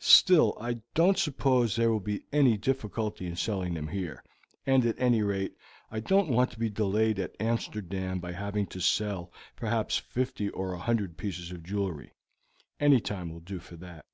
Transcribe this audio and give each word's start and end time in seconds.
Still, 0.00 0.58
I 0.60 0.80
don't 0.94 1.16
suppose 1.16 1.76
there 1.76 1.92
will 1.92 2.00
be 2.00 2.24
any 2.32 2.56
difficulty 2.56 3.24
in 3.28 3.36
selling 3.36 3.74
them 3.74 3.86
here, 3.86 4.24
and, 4.66 4.84
at 4.84 4.98
any 4.98 5.22
rate, 5.22 5.54
I 5.92 6.00
don't 6.00 6.28
want 6.28 6.50
to 6.50 6.58
be 6.58 6.68
delayed 6.68 7.20
at 7.20 7.36
Amsterdam 7.38 8.18
by 8.18 8.32
having 8.32 8.66
to 8.66 8.80
sell 8.80 9.30
perhaps 9.54 9.96
fifty 9.96 10.48
or 10.50 10.72
a 10.72 10.78
hundred 10.80 11.16
pieces 11.16 11.52
of 11.52 11.62
jewelry; 11.62 12.14
any 12.80 13.00
time 13.00 13.30
will 13.30 13.38
do 13.38 13.60
for 13.60 13.76
that. 13.76 14.04